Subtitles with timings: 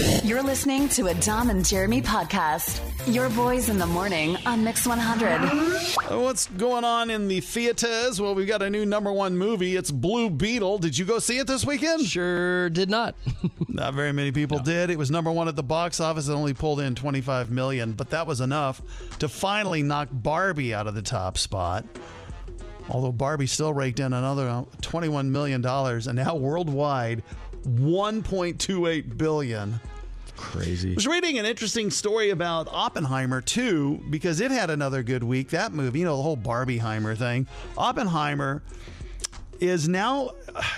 [0.00, 2.80] You're listening to a Dom and Jeremy podcast.
[3.12, 5.26] Your boys in the morning on Mix 100.
[6.10, 8.18] Uh, What's going on in the theaters?
[8.18, 9.76] Well, we've got a new number one movie.
[9.76, 10.78] It's Blue Beetle.
[10.78, 12.06] Did you go see it this weekend?
[12.06, 13.14] Sure did not.
[13.68, 14.88] Not very many people did.
[14.88, 16.28] It was number one at the box office.
[16.28, 18.80] It only pulled in 25 million, but that was enough
[19.18, 21.84] to finally knock Barbie out of the top spot.
[22.88, 27.22] Although Barbie still raked in another uh, 21 million dollars, and now worldwide,
[27.64, 29.80] 1.28 billion.
[30.36, 30.92] Crazy.
[30.92, 35.50] I was reading an interesting story about Oppenheimer too, because it had another good week.
[35.50, 37.46] That movie, you know, the whole Barbieheimer thing.
[37.76, 38.62] Oppenheimer
[39.60, 40.30] is now.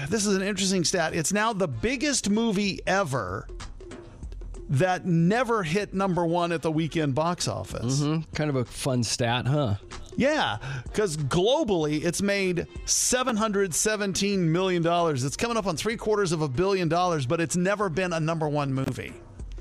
[0.08, 1.14] This is an interesting stat.
[1.14, 3.46] It's now the biggest movie ever
[4.68, 8.00] that never hit number one at the weekend box office.
[8.00, 9.76] hmm Kind of a fun stat, huh?
[10.16, 14.84] Yeah, because globally it's made $717 million.
[14.86, 18.20] It's coming up on three quarters of a billion dollars, but it's never been a
[18.20, 19.14] number one movie.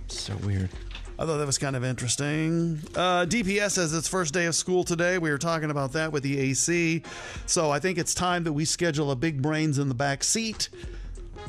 [0.08, 0.70] So weird.
[1.18, 2.80] I thought that was kind of interesting.
[2.96, 5.20] Uh, DPS has it's first day of school today.
[5.20, 7.04] We were talking about that with the AC.
[7.46, 10.70] So I think it's time that we schedule a big brains in the back seat.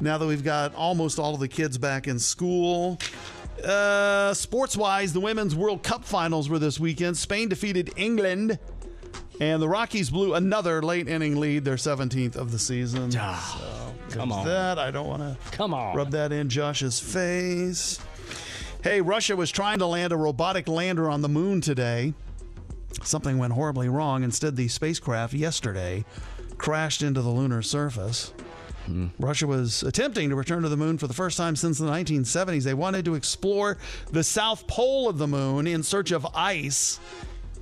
[0.00, 2.98] Now that we've got almost all of the kids back in school.
[3.64, 7.16] Uh, sports wise, the Women's World Cup finals were this weekend.
[7.16, 8.58] Spain defeated England,
[9.42, 13.10] and the Rockies blew another late inning lead, their 17th of the season.
[13.10, 13.18] so,
[14.10, 14.46] come on.
[14.46, 15.96] That I don't want to Come on.
[15.96, 17.98] rub that in Josh's face.
[18.84, 22.14] Hey, Russia was trying to land a robotic lander on the moon today.
[23.02, 24.22] Something went horribly wrong.
[24.22, 26.04] Instead, the spacecraft yesterday
[26.56, 28.32] crashed into the lunar surface.
[28.86, 29.08] Hmm.
[29.18, 32.62] Russia was attempting to return to the moon for the first time since the 1970s.
[32.62, 33.76] They wanted to explore
[34.12, 37.00] the south pole of the moon in search of ice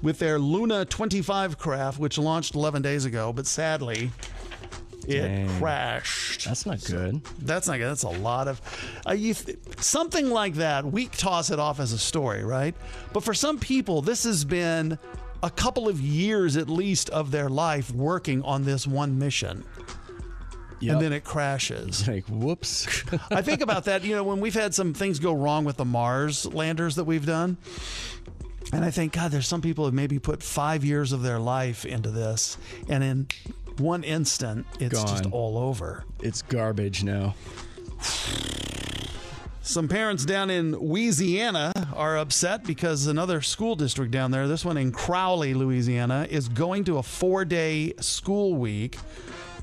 [0.02, 4.10] with their Luna 25 craft, which launched 11 days ago, but sadly,
[5.06, 5.58] it Dang.
[5.58, 6.44] crashed.
[6.44, 7.22] That's not good.
[7.40, 7.88] That's not good.
[7.90, 8.60] That's a lot of
[9.06, 10.84] uh, you th- something like that.
[10.84, 12.74] We toss it off as a story, right?
[13.12, 14.98] But for some people, this has been
[15.42, 19.64] a couple of years at least of their life working on this one mission.
[20.80, 20.92] Yep.
[20.94, 22.06] And then it crashes.
[22.10, 22.86] Like, whoops.
[23.30, 25.84] I think about that, you know, when we've had some things go wrong with the
[25.84, 27.58] Mars landers that we've done.
[28.72, 31.84] And I think, God, there's some people who maybe put five years of their life
[31.84, 32.56] into this.
[32.88, 33.26] And in
[33.78, 35.32] one instant, it's just Gone.
[35.32, 36.04] all over.
[36.22, 37.34] it's garbage now.
[39.62, 44.76] Some parents down in Louisiana are upset because another school district down there, this one
[44.76, 48.98] in Crowley, Louisiana, is going to a four day school week.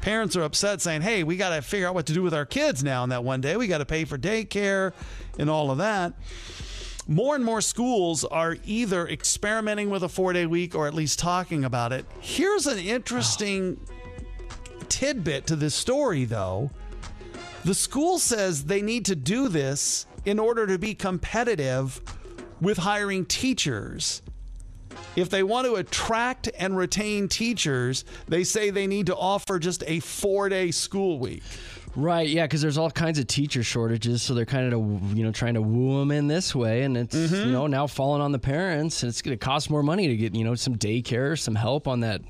[0.01, 2.45] Parents are upset saying, hey, we got to figure out what to do with our
[2.45, 3.57] kids now in that one day.
[3.57, 4.93] We got to pay for daycare
[5.39, 6.13] and all of that.
[7.07, 11.19] More and more schools are either experimenting with a four day week or at least
[11.19, 12.05] talking about it.
[12.19, 13.79] Here's an interesting
[14.89, 16.69] tidbit to this story, though.
[17.63, 22.01] The school says they need to do this in order to be competitive
[22.59, 24.21] with hiring teachers.
[25.15, 29.83] If they want to attract and retain teachers, they say they need to offer just
[29.87, 31.43] a four day school week.
[31.97, 35.31] Right, yeah, because there's all kinds of teacher shortages, so they're kind of you know
[35.31, 37.47] trying to woo them in this way, and it's mm-hmm.
[37.47, 40.15] you know now falling on the parents, and it's going to cost more money to
[40.15, 42.21] get you know some daycare, some help on that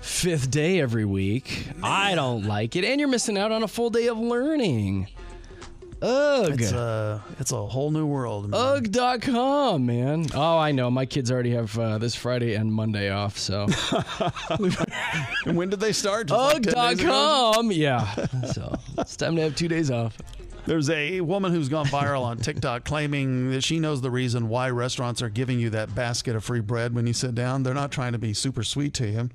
[0.00, 1.68] fifth day every week.
[1.82, 5.08] I don't like it, and you're missing out on a full day of learning.
[6.02, 6.60] Ugh.
[6.60, 8.50] It's a, it's a whole new world.
[8.50, 8.60] man.
[8.60, 10.26] Ugg.com, man.
[10.34, 10.90] Oh, I know.
[10.90, 13.66] My kids already have uh, this Friday and Monday off, so.
[15.46, 16.26] And when did they start?
[16.28, 17.52] Just like 10 days ago?
[17.54, 17.72] Ugg.com.
[17.72, 18.14] Yeah.
[18.52, 20.16] So it's time to have two days off.
[20.66, 24.68] There's a woman who's gone viral on TikTok claiming that she knows the reason why
[24.70, 27.62] restaurants are giving you that basket of free bread when you sit down.
[27.62, 29.30] They're not trying to be super sweet to you.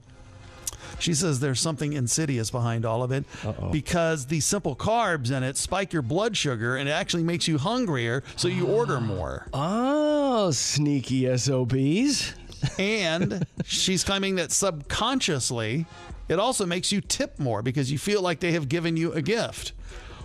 [1.02, 3.26] She says there's something insidious behind all of it
[3.72, 7.58] because the simple carbs in it spike your blood sugar and it actually makes you
[7.58, 9.02] hungrier, so you order ah.
[9.02, 9.48] more.
[9.54, 12.34] Oh, sneaky SOBs.
[12.78, 15.86] And she's claiming that subconsciously,
[16.30, 19.22] it also makes you tip more because you feel like they have given you a
[19.22, 19.74] gift.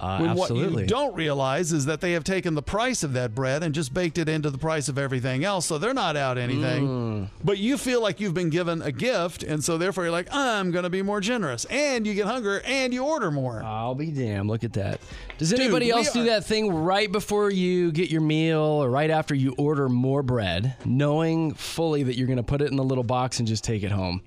[0.01, 3.35] Uh, when what you don't realize is that they have taken the price of that
[3.35, 6.39] bread and just baked it into the price of everything else, so they're not out
[6.39, 6.87] anything.
[6.87, 7.29] Mm.
[7.45, 10.71] But you feel like you've been given a gift, and so therefore you're like, I'm
[10.71, 13.63] going to be more generous, and you get hungrier, and you order more.
[13.63, 14.49] I'll be damned.
[14.49, 15.01] Look at that.
[15.39, 19.35] Does anybody else do that thing right before you get your meal or right after
[19.35, 23.05] you order more bread, knowing fully that you're going to put it in the little
[23.05, 24.23] box and just take it home?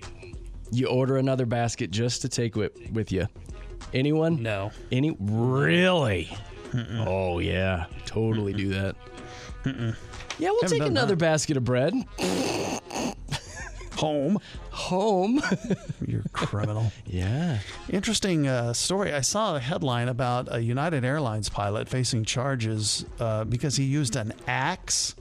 [0.72, 3.26] You order another basket just to take with, with you.
[3.92, 4.42] Anyone?
[4.42, 4.72] No.
[4.92, 5.16] Any?
[5.18, 6.30] Really?
[6.74, 7.86] Oh, yeah.
[8.06, 8.94] Totally do that.
[9.64, 9.72] Yeah,
[10.50, 11.20] we'll Haven't take another that.
[11.20, 11.92] basket of bread
[13.96, 14.38] Home.
[14.70, 15.42] home.
[16.06, 16.90] You're criminal.
[17.04, 17.58] yeah.
[17.90, 19.12] Interesting uh, story.
[19.12, 24.16] I saw a headline about a United Airlines pilot facing charges uh, because he used
[24.16, 25.14] an axe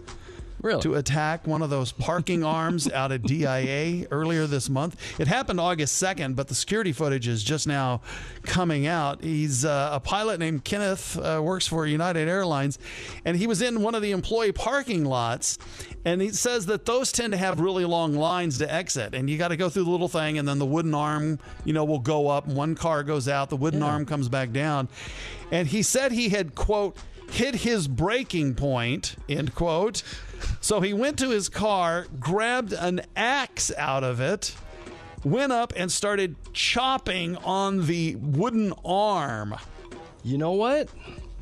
[0.62, 0.82] Really?
[0.82, 5.20] to attack one of those parking arms out at DIA earlier this month.
[5.20, 8.02] It happened August 2nd, but the security footage is just now
[8.44, 9.24] coming out.
[9.24, 12.78] He's uh, a pilot named Kenneth, uh, works for United Airlines,
[13.26, 15.58] and he was in one of the employee parking lots.
[16.06, 19.38] And he says that those tend to have really long lines to exit, and you
[19.38, 22.00] got to go through the little thing, and then the wooden arm, you know, will
[22.00, 22.48] go up.
[22.48, 24.88] and One car goes out, the wooden arm comes back down.
[25.52, 26.98] And he said he had, quote,
[27.32, 30.04] hit his breaking point, end quote.
[30.62, 34.56] So he went to his car, grabbed an axe out of it,
[35.24, 39.56] went up and started chopping on the wooden arm.
[40.24, 40.90] You know what?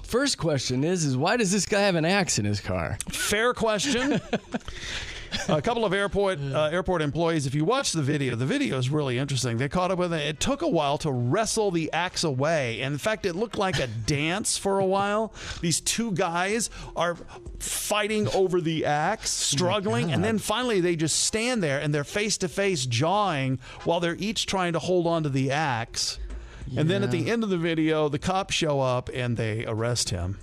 [0.03, 2.97] First question is is why does this guy have an axe in his car?
[3.09, 4.21] Fair question.
[5.49, 7.45] a couple of airport uh, airport employees.
[7.45, 9.57] If you watch the video, the video is really interesting.
[9.57, 10.21] They caught up with it.
[10.21, 13.79] It took a while to wrestle the axe away, and in fact, it looked like
[13.79, 15.33] a dance for a while.
[15.61, 17.17] These two guys are
[17.59, 22.37] fighting over the axe, struggling, and then finally they just stand there and they're face
[22.39, 26.19] to face jawing while they're each trying to hold on to the axe.
[26.75, 30.09] And then at the end of the video, the cops show up and they arrest
[30.09, 30.37] him.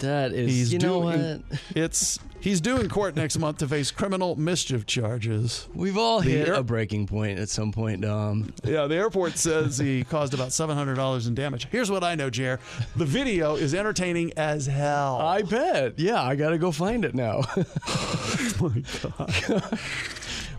[0.00, 1.60] That is He's you know doing what?
[1.76, 5.66] it's he's due in court next month to face criminal mischief charges.
[5.74, 8.52] We've all The hit air- a breaking point at some point, Dom.
[8.64, 11.66] Yeah, the airport says he caused about seven hundred dollars in damage.
[11.70, 12.60] Here's what I know, Jer.
[12.96, 15.16] The video is entertaining as hell.
[15.20, 15.98] I bet.
[15.98, 17.42] Yeah, I gotta go find it now.
[18.60, 19.60] Oh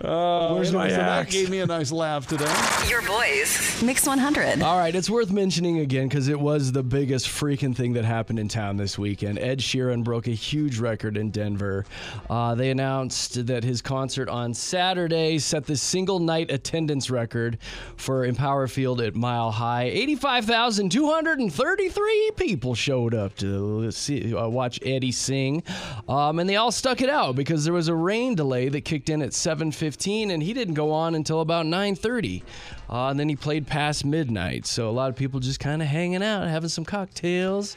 [0.01, 2.46] Uh, Where's anyway, my so that gave me a nice laugh today.
[2.88, 3.84] Your boys.
[3.84, 4.62] Mix 100.
[4.62, 8.40] All right, it's worth mentioning again because it was the biggest freaking thing that happened
[8.40, 9.40] in town this weekend.
[9.40, 11.86] Ed Sheeran broke a huge record in Denver.
[12.30, 17.57] Uh, they announced that his concert on Saturday set the single night attendance record
[17.98, 19.84] for Empower Field at Mile High.
[19.86, 25.62] 85,233 people showed up to see, uh, watch Eddie sing.
[26.07, 29.10] Um, and they all stuck it out because there was a rain delay that kicked
[29.10, 29.34] in at
[29.97, 32.44] 7.15 and he didn't go on until about 9.30.
[32.89, 34.65] Uh, and then he played past midnight.
[34.65, 37.75] So a lot of people just kind of hanging out, having some cocktails.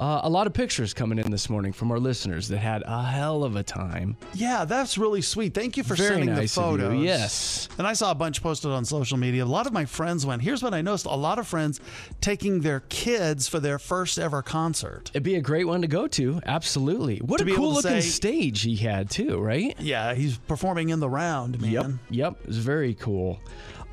[0.00, 3.02] Uh, a lot of pictures coming in this morning from our listeners that had a
[3.02, 4.16] hell of a time.
[4.32, 5.54] Yeah, that's really sweet.
[5.54, 7.02] Thank you for Very sending nice the photos.
[7.02, 7.68] Yes.
[7.78, 9.42] And I saw a bunch posted on social media.
[9.42, 10.40] A lot of my friends went.
[10.42, 11.80] Here's what I noticed: a lot of friends
[12.20, 15.10] taking their kids for their first ever concert.
[15.14, 16.40] It'd be a great one to go to.
[16.46, 17.18] Absolutely.
[17.18, 19.74] What To a cool looking say- stage he had, too, right?
[19.80, 21.72] Yeah, he's performing in the round, man.
[21.72, 21.86] Yep.
[22.10, 22.36] Yep.
[22.42, 23.40] It was very cool.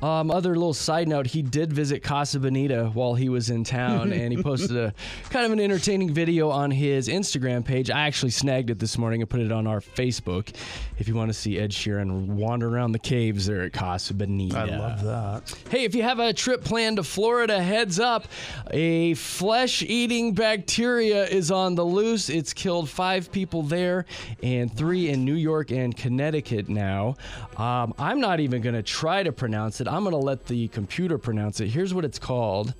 [0.06, 4.12] Um, other little side note, he did visit Casa Bonita while he was in town,
[4.12, 4.94] and he posted a
[5.30, 7.90] kind of an entertaining video on his Instagram page.
[7.90, 10.54] I actually snagged it this morning and put it on our Facebook.
[10.98, 14.56] If you want to see Ed Sheeran wander around the caves there at Casa Bonita.
[14.56, 15.58] I love that.
[15.70, 18.28] Hey, if you have a trip planned to Florida, heads up.
[18.70, 22.28] A flesh eating bacteria is on the loose.
[22.28, 24.06] It's killed five people there
[24.40, 27.16] and three in New York and Connecticut now.
[27.56, 29.88] Um, I'm not even going to try to pronounce it.
[29.96, 31.68] I'm going to let the computer pronounce it.
[31.68, 32.74] Here's what it's called.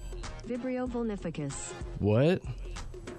[0.46, 1.73] Vibrio vulnificus.
[1.99, 2.42] What?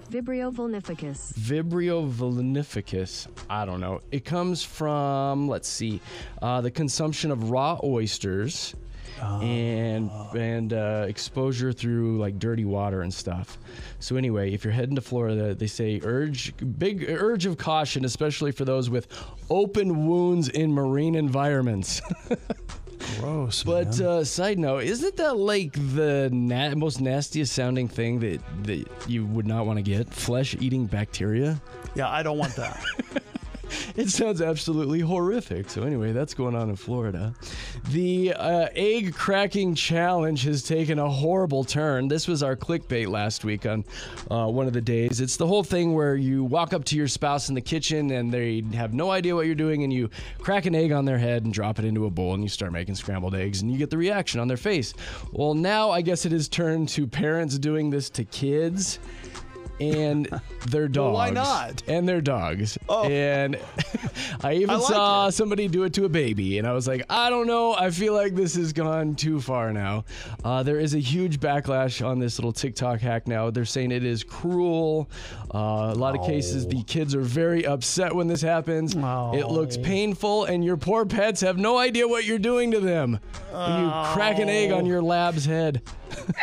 [0.08, 1.32] Vibrio vulnificus.
[1.36, 3.26] Vibrio vulnificus.
[3.50, 4.00] I don't know.
[4.12, 6.00] It comes from, let's see,
[6.40, 8.76] uh, the consumption of raw oysters
[9.20, 13.58] and and uh, exposure through like dirty water and stuff.
[13.98, 18.52] So anyway, if you're heading to Florida, they say urge big urge of caution, especially
[18.52, 19.08] for those with
[19.50, 22.00] open wounds in marine environments.
[23.20, 24.06] Gross, But man.
[24.06, 29.24] uh, side note, isn't that like the na- most nastiest sounding thing that that you
[29.26, 30.12] would not want to get?
[30.12, 31.60] Flesh eating bacteria.
[31.94, 32.82] yeah, I don't want that.
[33.96, 35.68] It sounds absolutely horrific.
[35.70, 37.34] So anyway, that's going on in Florida.
[37.90, 42.06] The uh, egg cracking challenge has taken a horrible turn.
[42.06, 43.84] This was our clickbait last week on
[44.30, 45.20] uh, one of the days.
[45.20, 48.32] It's the whole thing where you walk up to your spouse in the kitchen and
[48.32, 51.44] they have no idea what you're doing, and you crack an egg on their head
[51.44, 53.90] and drop it into a bowl, and you start making scrambled eggs, and you get
[53.90, 54.94] the reaction on their face.
[55.32, 59.00] Well, now I guess it has turned to parents doing this to kids
[59.80, 60.28] and
[60.66, 60.98] their dogs.
[61.08, 61.82] Well, why not?
[61.86, 62.76] And their dogs.
[62.88, 63.04] Oh.
[63.04, 63.56] And
[64.42, 65.32] I even I like saw it.
[65.32, 67.74] somebody do it to a baby, and I was like, I don't know.
[67.74, 70.04] I feel like this has gone too far now.
[70.44, 73.50] Uh, there is a huge backlash on this little TikTok hack now.
[73.50, 75.08] They're saying it is cruel.
[75.54, 78.94] Uh, a lot of cases, the kids are very upset when this happens.
[78.94, 83.18] It looks painful, and your poor pets have no idea what you're doing to them.
[83.50, 85.82] When you crack an egg on your lab's head.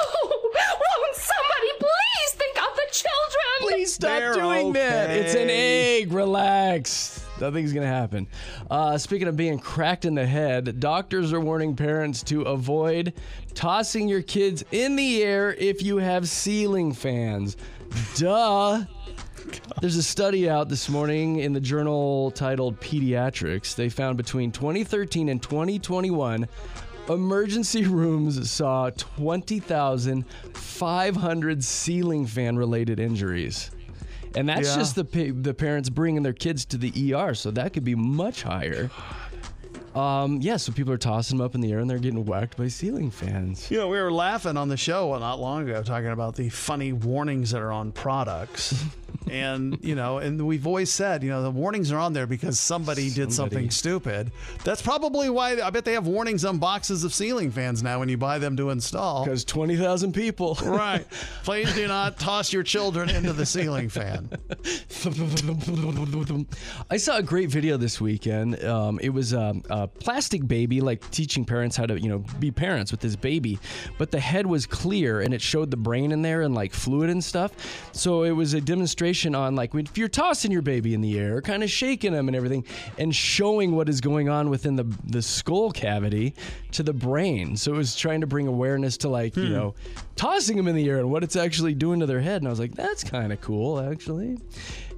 [0.00, 3.77] Oh, won't somebody please think of the children?
[3.88, 5.08] Please stop They're doing that.
[5.08, 6.12] It's an egg.
[6.12, 7.24] Relax.
[7.40, 8.26] Nothing's going to happen.
[8.70, 13.14] Uh, speaking of being cracked in the head, doctors are warning parents to avoid
[13.54, 17.56] tossing your kids in the air if you have ceiling fans.
[18.16, 18.84] Duh.
[19.80, 23.74] There's a study out this morning in the journal titled Pediatrics.
[23.74, 26.46] They found between 2013 and 2021,
[27.08, 33.70] emergency rooms saw 20,500 ceiling fan related injuries.
[34.34, 34.76] And that's Yeah.
[34.76, 37.94] just the pa- the parents bringing their kids to the ER, so that could be
[37.94, 38.90] much higher.
[39.94, 42.56] Um, yeah, so people are tossing them up in the air and they're getting whacked
[42.56, 43.68] by ceiling fans.
[43.70, 46.92] You know, we were laughing on the show not long ago talking about the funny
[46.92, 48.74] warnings that are on products.
[49.30, 52.58] and, you know, and we've always said, you know, the warnings are on there because
[52.58, 54.30] somebody, did something stupid.
[54.64, 58.08] That's probably why I bet they have warnings on boxes of ceiling fans now when
[58.08, 59.24] you buy them to install.
[59.24, 60.58] Because 20,000 people.
[60.62, 61.06] Right.
[61.44, 64.30] Please do not toss your children into the ceiling fan.
[66.90, 68.62] I saw a great video this weekend.
[68.64, 72.50] Um, it was um, a plastic baby, like teaching parents how to, you know, be
[72.50, 73.58] parents with this baby.
[73.96, 77.10] But the head was clear and it showed the brain in there and like fluid
[77.10, 77.52] and stuff.
[77.92, 78.97] So it was a demonstration
[79.34, 82.36] on like if you're tossing your baby in the air, kind of shaking them and
[82.36, 82.64] everything,
[82.98, 86.34] and showing what is going on within the the skull cavity
[86.72, 87.56] to the brain.
[87.56, 89.52] So it was trying to bring awareness to like you hmm.
[89.52, 89.74] know
[90.18, 92.42] tossing them in the air and what it's actually doing to their head.
[92.42, 94.38] And I was like, that's kind of cool, actually.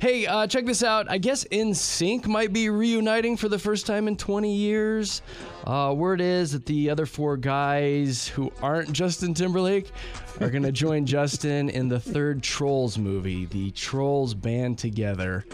[0.00, 1.10] Hey, uh, check this out.
[1.10, 5.20] I guess NSYNC might be reuniting for the first time in 20 years.
[5.66, 9.92] Uh, word is that the other four guys who aren't Justin Timberlake
[10.40, 13.44] are going to join Justin in the third Trolls movie.
[13.44, 15.44] The Trolls band together,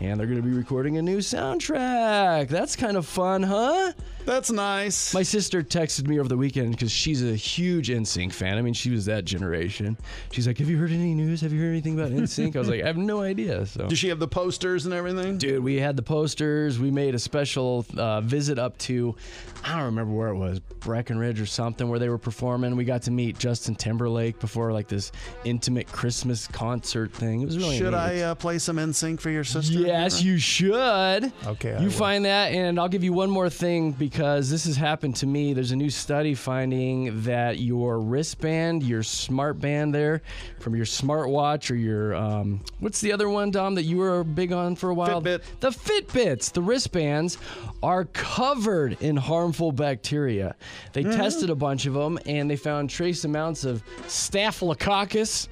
[0.00, 2.48] and they're going to be recording a new soundtrack.
[2.48, 3.92] That's kind of fun, huh?
[4.24, 5.14] That's nice.
[5.14, 8.58] My sister texted me over the weekend because she's a huge NSYNC fan.
[8.58, 9.96] I mean, she was that generation.
[10.32, 11.40] She's like, "Have you heard any news?
[11.42, 14.00] Have you heard anything about NSYNC?" I was like, "I have no idea." So, Does
[14.02, 15.38] she have the posters and everything?
[15.38, 16.78] dude, we had the posters.
[16.78, 19.16] We made a special uh, visit up to,
[19.64, 22.76] I don't remember where it was, Breckenridge or something, where they were performing.
[22.76, 25.12] We got to meet Justin Timberlake before like this
[25.44, 27.40] intimate Christmas concert thing.
[27.40, 27.96] It was really Should neat.
[27.98, 29.72] I uh, play some NSYNC for your sister?
[29.78, 31.32] Yes, you should.
[31.46, 31.90] Okay, I You will.
[31.90, 35.54] find that, and I'll give you one more thing because this has happened to me.
[35.54, 40.20] There's a new study finding that your wristband, your smart band there,
[40.60, 44.52] from your smartwatch or your, um, what's the other one, Dom, that you were big
[44.52, 45.22] on for a while?
[45.22, 45.42] Fitbit.
[45.60, 47.38] The Fitbits, the wristbands,
[47.82, 50.56] are covered in harmful bacteria.
[50.92, 51.18] They Mm-hmm.
[51.18, 55.48] tested a bunch of them and they found trace amounts of Staphylococcus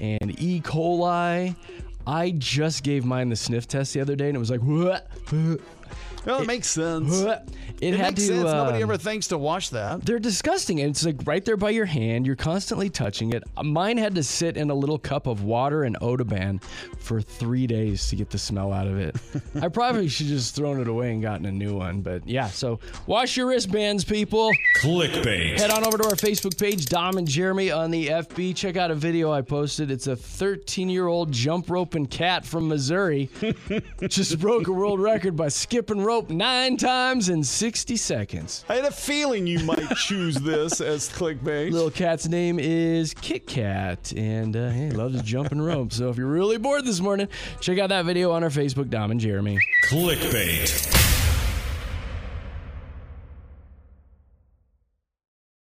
[0.00, 0.60] and E.
[0.60, 1.54] coli.
[2.06, 5.08] I just gave mine the sniff test the other day and it was like, what?
[6.26, 7.24] Well, it, makes sense.
[7.78, 8.26] It, It, had makes to.
[8.28, 8.44] sense.
[8.44, 10.02] Nobody um, ever thinks to wash that.
[10.04, 10.80] they're disgusting.
[10.80, 12.26] And it's like right there by your hand.
[12.26, 13.42] You're constantly touching it.
[13.62, 16.62] Mine had to sit in a little cup of water and Odoban
[16.98, 19.14] for three days to get the smell out of it.
[19.62, 22.00] I probably should just thrown it away and gotten a new one.
[22.00, 24.50] But yeah, so wash your wristbands, people.
[24.80, 25.58] Clickbait.
[25.60, 28.56] Head on over to our Facebook page, Dom and Jeremy on the FB.
[28.56, 29.90] Check out a video I posted.
[29.90, 33.28] It's a 13 year old jump roping cat from Missouri.
[34.08, 38.64] Just broke a world record by skipping rope nine times in 60 seconds.
[38.70, 41.70] I had a feeling you might choose this as clickbait.
[41.70, 45.92] Little cat's name is Kit Kat, and uh, he loves jumping rope.
[45.92, 47.28] So if you're really bored this morning,
[47.60, 49.58] check out that video on our Facebook, Dom and Jeremy.
[49.90, 51.05] Clickbait.